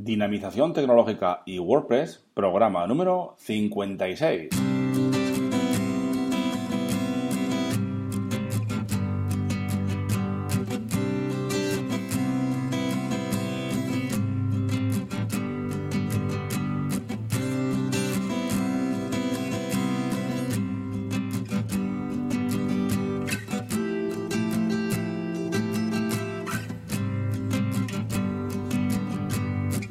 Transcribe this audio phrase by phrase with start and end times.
[0.00, 4.77] Dinamización tecnológica y WordPress, programa número 56.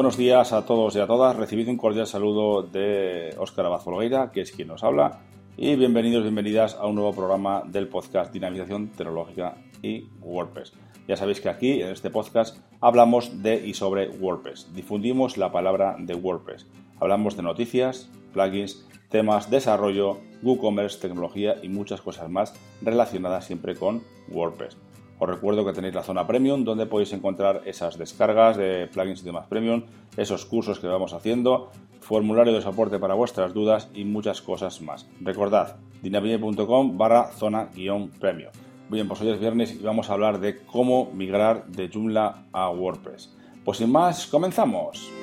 [0.00, 1.36] Buenos días a todos y a todas.
[1.36, 5.20] Recibido un cordial saludo de Óscar Abad Folgueira, que es quien nos habla,
[5.58, 10.72] y bienvenidos, bienvenidas a un nuevo programa del podcast Dinamización Tecnológica y WordPress.
[11.06, 14.72] Ya sabéis que aquí, en este podcast, hablamos de y sobre WordPress.
[14.74, 16.66] Difundimos la palabra de WordPress.
[16.98, 24.02] Hablamos de noticias, plugins, temas, desarrollo, WooCommerce, tecnología y muchas cosas más relacionadas siempre con
[24.30, 24.78] WordPress.
[25.20, 29.26] Os recuerdo que tenéis la zona premium donde podéis encontrar esas descargas de plugins y
[29.26, 29.84] demás premium,
[30.16, 31.70] esos cursos que vamos haciendo,
[32.00, 35.06] formulario de soporte para vuestras dudas y muchas cosas más.
[35.20, 38.50] Recordad, dinamite.com barra zona guion premium.
[38.88, 42.70] Bien, pues hoy es viernes y vamos a hablar de cómo migrar de Joomla a
[42.70, 43.36] WordPress.
[43.62, 45.19] Pues sin más, comenzamos.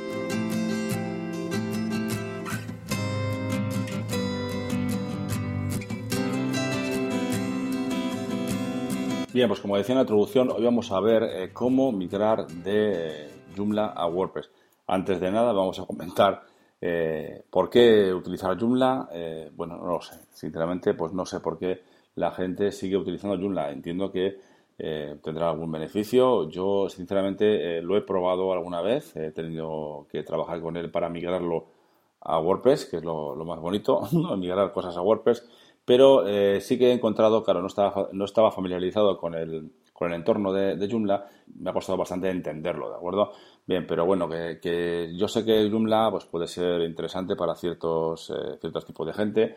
[9.37, 13.29] Bien, pues como decía en la introducción, hoy vamos a ver eh, cómo migrar de
[13.55, 14.49] Joomla a WordPress.
[14.87, 16.41] Antes de nada, vamos a comentar
[16.81, 19.09] eh, por qué utilizar Joomla.
[19.11, 20.15] Eh, bueno, no lo sé.
[20.31, 21.83] Sinceramente, pues no sé por qué
[22.15, 23.69] la gente sigue utilizando Joomla.
[23.69, 24.39] Entiendo que
[25.21, 26.49] tendrá algún beneficio.
[26.49, 29.15] Yo, sinceramente, lo he probado alguna vez.
[29.15, 31.67] He tenido que trabajar con él para migrarlo
[32.21, 34.01] a WordPress, que es lo, más bonito,
[34.37, 35.47] migrar cosas a WordPress
[35.87, 40.09] pero eh, sí que he encontrado, claro, no estaba, no estaba familiarizado con el, con
[40.09, 41.25] el entorno de, Joomla,
[41.61, 43.31] me ha costado bastante entenderlo, ¿de acuerdo?
[43.65, 48.57] Bien, pero bueno, que, yo sé que Joomla pues, puede ser interesante para ciertos, eh,
[48.59, 49.55] ciertos tipos de gente,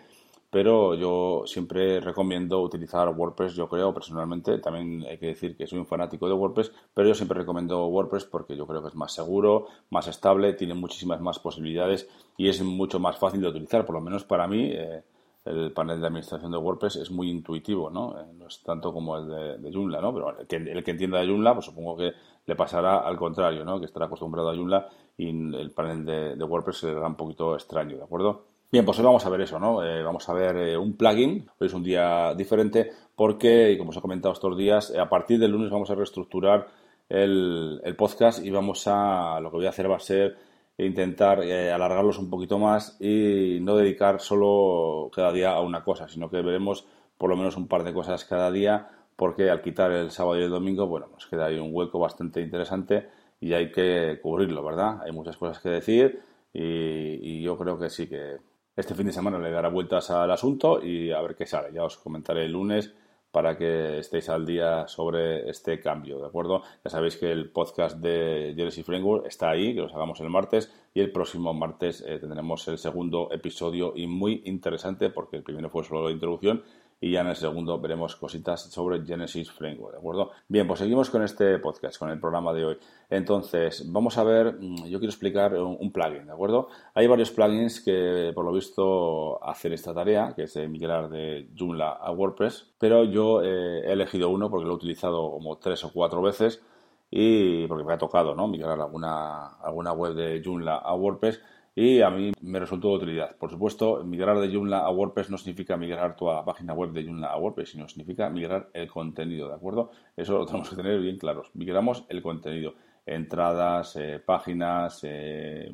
[0.48, 5.80] pero yo siempre recomiendo utilizar WordPress, yo creo personalmente, también hay que decir que soy
[5.80, 9.12] un fanático de WordPress, pero yo siempre recomiendo WordPress porque yo creo que es más
[9.12, 13.96] seguro, más estable, tiene muchísimas más posibilidades y es mucho más fácil de utilizar, por
[13.96, 14.70] lo menos para mí.
[14.72, 15.02] Eh,
[15.50, 18.18] el panel de administración de WordPress es muy intuitivo, ¿no?
[18.18, 20.12] Eh, no es tanto como el de, de Joomla, ¿no?
[20.14, 20.46] Pero el
[20.84, 22.12] que, entienda de Joomla, pues supongo que
[22.46, 23.78] le pasará al contrario, ¿no?
[23.78, 27.54] Que estará acostumbrado a Joomla y el panel de, WordPress se le dará un poquito
[27.54, 28.46] extraño, ¿de acuerdo?
[28.72, 29.84] Bien, pues hoy vamos a ver eso, ¿no?
[29.84, 33.96] Eh, vamos a ver eh, un plugin, hoy es un día diferente porque, como os
[33.96, 36.68] he comentado estos días, a partir del lunes vamos a reestructurar
[37.08, 40.49] el, el podcast y vamos a, lo que voy a hacer va a ser
[40.86, 46.08] intentar eh, alargarlos un poquito más y no dedicar solo cada día a una cosa,
[46.08, 46.86] sino que veremos
[47.18, 50.44] por lo menos un par de cosas cada día, porque al quitar el sábado y
[50.44, 53.08] el domingo, bueno, nos queda ahí un hueco bastante interesante
[53.40, 55.02] y hay que cubrirlo, ¿verdad?
[55.04, 58.38] Hay muchas cosas que decir y, y yo creo que sí que
[58.76, 61.72] este fin de semana le dará vueltas al asunto y a ver qué sale.
[61.72, 62.94] Ya os comentaré el lunes
[63.30, 66.62] para que estéis al día sobre este cambio, ¿de acuerdo?
[66.84, 70.72] Ya sabéis que el podcast de Jersey Framework está ahí, que los hagamos el martes,
[70.94, 75.70] y el próximo martes eh, tendremos el segundo episodio y muy interesante porque el primero
[75.70, 76.62] fue solo la introducción
[77.00, 80.32] y ya en el segundo veremos cositas sobre Genesis Framework, ¿de acuerdo?
[80.48, 82.78] Bien, pues seguimos con este podcast, con el programa de hoy.
[83.08, 86.68] Entonces, vamos a ver, mm, yo quiero explicar un, plugin, ¿de acuerdo?
[86.94, 91.90] Hay varios plugins que por lo visto hacen esta tarea, que es migrar de Joomla
[91.92, 95.92] a WordPress, pero yo eh, he elegido uno porque lo he utilizado como tres o
[95.92, 96.62] cuatro veces
[97.10, 98.46] y porque me ha tocado, ¿no?
[98.46, 101.40] Migrar alguna, alguna web de Joomla a WordPress
[101.80, 103.36] y a mí me resultó de utilidad.
[103.36, 107.28] Por supuesto, migrar de Joomla a WordPress no significa migrar la página web de Joomla
[107.28, 109.90] a WordPress, sino significa migrar el contenido, ¿de acuerdo?
[110.14, 111.50] Eso lo tenemos que tener bien claros.
[111.54, 112.74] Migramos el contenido,
[113.06, 115.72] entradas, eh, páginas, eh,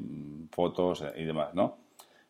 [0.52, 1.78] fotos eh, y demás, ¿no?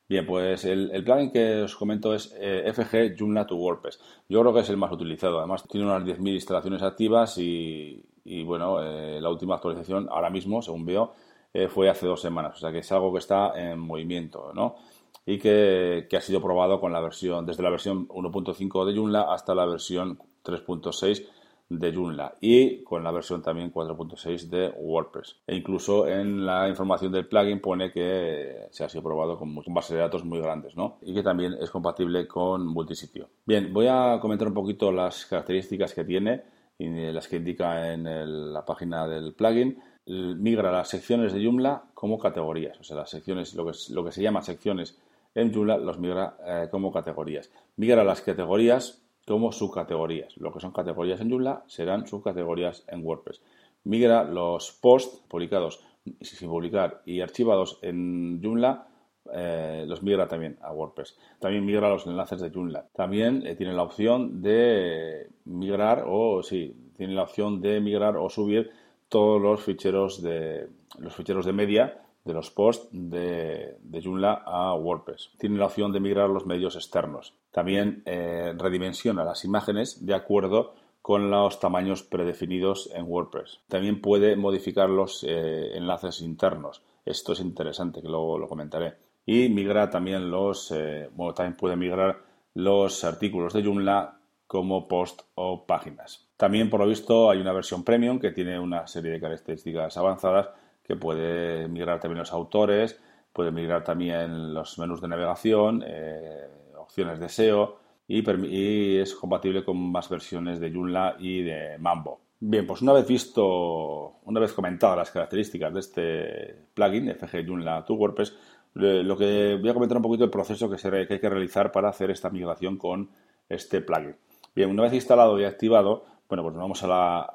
[0.09, 4.01] Bien, pues el, plugin que os comento es FG Joomla to WordPress.
[4.27, 5.39] Yo creo que es el más utilizado.
[5.39, 10.87] Además, tiene unas 10.000 instalaciones activas y, y bueno, la última actualización ahora mismo, según
[10.87, 11.13] veo,
[11.57, 12.57] eh, fue hace dos semanas.
[12.57, 14.77] O sea que es algo que está en movimiento, ¿no?
[15.25, 19.55] Y que, ha sido probado con la versión, desde la versión 1.5 de Joomla hasta
[19.55, 21.27] la versión 3.6
[21.69, 25.37] de Joomla y con la versión también 4.6 de WordPress.
[25.47, 29.93] E incluso en la información del plugin pone que se ha sido probado con, bases
[29.93, 30.99] de datos muy grandes, ¿no?
[31.01, 33.31] Y que también es compatible con multisitio.
[33.47, 36.43] Bien, voy a comentar un poquito las características que tiene
[36.79, 42.19] y las que indica en la página del plugin migra las secciones de Joomla como
[42.19, 42.79] categorías.
[42.81, 44.99] O sea, las secciones, lo que, lo que se llama secciones
[45.35, 47.51] en Joomla, los migra eh, como categorías.
[47.77, 50.37] Migra las categorías como subcategorías.
[50.37, 53.43] Lo que son categorías en Joomla serán subcategorías en WordPress.
[53.85, 55.85] Migra los posts publicados
[56.21, 58.87] sin publicar y archivados en Joomla,
[59.33, 61.19] eh, los migra también a WordPress.
[61.41, 62.87] También migra los enlaces de Joomla.
[62.95, 68.31] También eh, tiene la opción de migrar o sí, tiene la opción de migrar o
[68.31, 68.71] subir
[69.09, 70.69] todos los ficheros de
[70.99, 75.31] los ficheros de media de los posts de, de Joomla a WordPress.
[75.39, 77.35] Tiene la opción de migrar los medios externos.
[77.53, 83.61] También eh, redimensiona las imágenes de acuerdo con los tamaños predefinidos en WordPress.
[83.69, 86.83] También puede modificar los enlaces internos.
[87.05, 88.95] Esto es interesante, que luego lo comentaré
[89.27, 92.23] y migra también los, eh, bueno, también puede migrar
[92.55, 96.26] los artículos de Joomla como post o páginas.
[96.37, 100.51] También, por lo visto, hay una versión premium que tiene una serie de características avanzadas
[100.85, 103.01] que puede migrar también los autores,
[103.33, 106.47] puede migrar también los menús de navegación, eh,
[106.79, 112.21] opciones de SEO y, es compatible con más versiones de Joomla y de Mambo.
[112.39, 117.85] Bien, pues una vez visto, una vez comentadas las características de este plugin, FG Joomla
[117.85, 118.37] to WordPress,
[118.75, 122.11] lo que voy a comentar un poquito el proceso que, hay que realizar para hacer
[122.11, 123.09] esta migración con
[123.49, 124.17] este plugin.
[124.55, 126.87] Bien, una vez instalado y activado, bueno, pues vamos a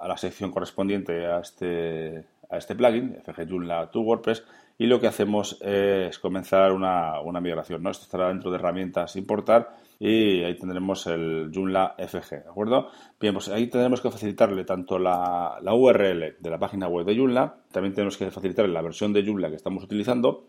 [0.07, 4.43] la, sección correspondiente a este, a este plugin, FG Joomla to WordPress,
[4.77, 7.83] y lo que hacemos es comenzar una, migración.
[7.83, 7.91] ¿no?
[7.91, 12.89] Esto estará dentro de herramientas importar y ahí tendremos el Joomla FG, ¿de acuerdo?
[13.19, 17.15] Bien, pues ahí tendremos que facilitarle tanto la, la URL de la página web de
[17.15, 20.47] Joomla, también tenemos que facilitarle la versión de Joomla que estamos utilizando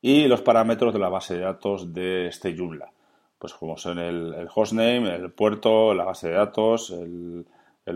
[0.00, 2.92] y los parámetros de la base de datos de este Joomla.
[3.38, 7.46] Pues como son el, hostname, el puerto, la base de datos, el,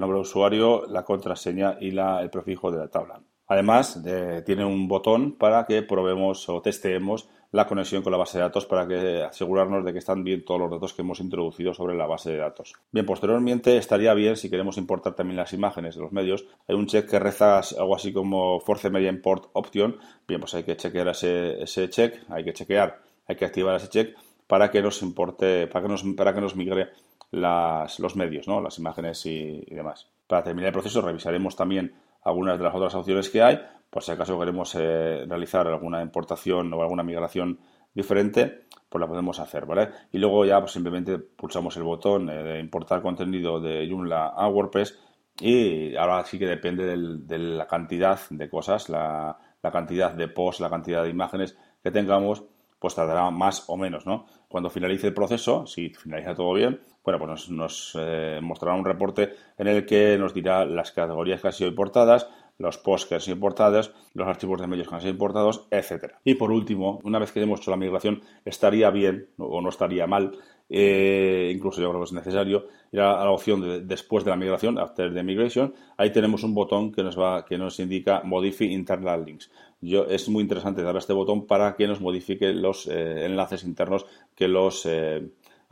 [0.01, 3.21] nombre de usuario, la contraseña y el prefijo de la tabla.
[3.47, 4.03] Además,
[4.47, 8.65] tiene un botón para que probemos o testeemos la conexión con la base de datos
[8.65, 12.07] para que asegurarnos de que están bien todos los datos que hemos introducido sobre la
[12.07, 12.73] base de datos.
[12.91, 16.47] Bien, posteriormente estaría bien si queremos importar también las imágenes de los medios.
[16.67, 19.99] Hay un check que reza algo así como Force Media Import Option.
[20.27, 23.89] Bien, pues hay que chequear ese, ese check, hay que chequear, hay que activar ese
[23.91, 24.17] check
[24.47, 26.89] para que nos importe, para que nos, para que nos migre
[27.33, 30.09] las, los medios, las imágenes y, demás.
[30.27, 34.13] Para terminar el proceso revisaremos también algunas de las otras opciones que hay, por si
[34.13, 37.59] acaso queremos eh, realizar alguna importación o alguna migración
[37.93, 39.89] diferente, pues la podemos hacer, ¿vale?
[40.13, 44.49] Y luego ya pues, simplemente pulsamos el botón eh, de importar contenido de Joomla a
[44.49, 44.99] WordPress
[45.41, 50.71] y ahora sí que depende de la cantidad de cosas, la, cantidad de posts, la
[50.71, 52.45] cantidad de imágenes que tengamos,
[52.79, 54.27] pues tardará más o menos, ¿no?
[54.49, 59.35] Cuando finalice el proceso, si finaliza todo bien, bueno, pues nos, eh, mostrará un reporte
[59.59, 62.29] en el que nos dirá las categorías que han sido importadas,
[62.59, 66.21] los posts que han sido importados, los archivos de medios que han sido importados, etcétera.
[66.25, 70.07] Y por último, una vez que hemos hecho la migración, estaría bien o no estaría
[70.07, 70.39] mal,
[70.69, 74.37] eh, incluso yo creo que es necesario, ir a la opción de, después de la
[74.37, 78.73] migración, after the migration, ahí tenemos un botón que nos va, que nos indica modify
[78.73, 79.51] internal links.
[79.81, 84.07] Yo, es muy interesante dar este botón para que nos modifique los eh, enlaces internos
[84.37, 84.87] que los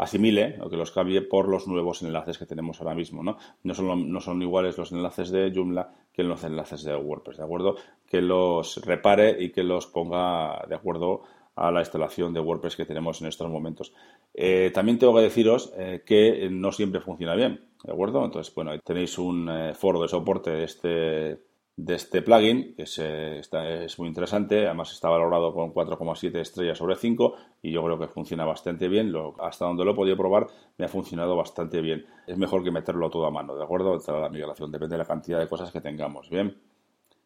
[0.00, 3.22] asimile o que los cambie por los nuevos enlaces que tenemos ahora mismo.
[3.22, 3.36] ¿no?
[3.62, 7.44] No, son, no son iguales los enlaces de Joomla que los enlaces de WordPress, ¿de
[7.44, 7.76] acuerdo?
[8.06, 11.22] Que los repare y que los ponga de acuerdo
[11.54, 13.92] a la instalación de WordPress que tenemos en estos momentos.
[14.32, 18.24] Eh, también tengo que deciros eh, que no siempre funciona bien, ¿de acuerdo?
[18.24, 21.49] Entonces, bueno, tenéis un eh, foro de soporte de este
[21.84, 26.94] de este plugin, que es, es muy interesante, además está valorado con 4,7 estrellas sobre
[26.94, 30.46] 5 y yo creo que funciona bastante bien, lo, hasta donde lo he podido probar
[30.76, 32.04] me ha funcionado bastante bien.
[32.26, 33.98] Es mejor que meterlo todo a mano, ¿de acuerdo?
[34.04, 36.54] Para la migración, depende de la cantidad de cosas que tengamos, ¿bien?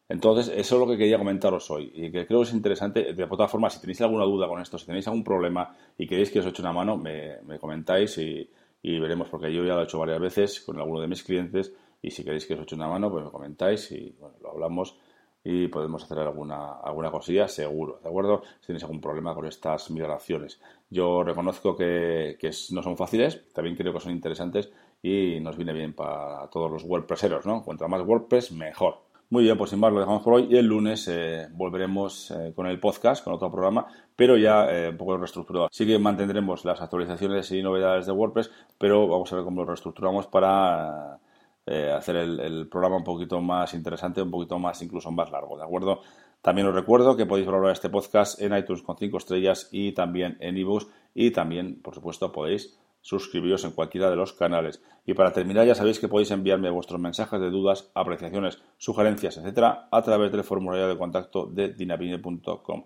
[0.07, 3.13] Entonces, eso es lo que quería comentaros hoy y que creo que es interesante.
[3.13, 6.31] De todas formas, si tenéis alguna duda con esto, si tenéis algún problema y queréis
[6.31, 8.47] que os eche una mano, me, comentáis y,
[8.83, 11.73] y veremos, porque yo ya lo he hecho varias veces con alguno de mis clientes
[12.05, 14.95] y si queréis que os eche una mano, pues me comentáis y bueno, lo hablamos
[15.43, 18.43] y podemos hacer alguna, alguna cosilla seguro, ¿de acuerdo?
[18.59, 20.61] Si tenéis algún problema con estas migraciones.
[20.89, 22.37] Yo reconozco que,
[22.71, 24.71] no son fáciles, también creo que son interesantes
[25.01, 27.63] y nos viene bien para todos los WordPresseros, ¿no?
[27.63, 28.99] Cuanto más WordPress, mejor.
[29.31, 32.53] Muy bien, pues sin más lo dejamos por hoy y el lunes eh, volveremos eh,
[32.55, 35.69] con el podcast, con otro programa, pero ya eh, un poco reestructurado.
[35.71, 39.67] Sí que mantendremos las actualizaciones y novedades de WordPress, pero vamos a ver cómo lo
[39.67, 41.19] reestructuramos para
[41.65, 45.63] eh, hacer el, programa un poquito más interesante, un poquito más, incluso más largo, ¿de
[45.63, 46.01] acuerdo?
[46.41, 50.37] También os recuerdo que podéis valorar este podcast en iTunes con 5 estrellas y también
[50.41, 54.81] en ebooks y también, por supuesto, podéis suscribiros en cualquiera de los canales.
[55.05, 59.87] Y para terminar, ya sabéis que podéis enviarme vuestros mensajes de dudas, apreciaciones, sugerencias, etcétera,
[59.91, 62.85] a través del formulario de contacto de dinapine.com.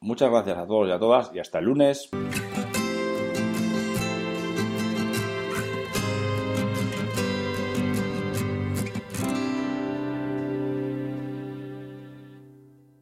[0.00, 2.10] Muchas gracias a todos y a todas y hasta el lunes.